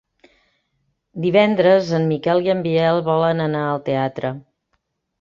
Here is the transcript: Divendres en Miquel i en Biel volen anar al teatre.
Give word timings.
Divendres 1.25 1.93
en 1.99 2.09
Miquel 2.13 2.43
i 2.47 2.51
en 2.57 2.65
Biel 2.71 3.05
volen 3.13 3.47
anar 3.49 3.65
al 3.71 3.89
teatre. 3.93 4.37